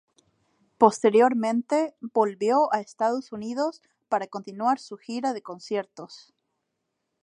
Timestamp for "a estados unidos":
2.73-3.83